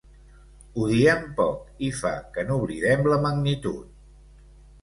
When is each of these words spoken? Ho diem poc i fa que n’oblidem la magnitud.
Ho 0.77 0.85
diem 0.91 1.27
poc 1.41 1.83
i 1.89 1.91
fa 1.99 2.13
que 2.39 2.47
n’oblidem 2.49 3.07
la 3.13 3.23
magnitud. 3.27 3.87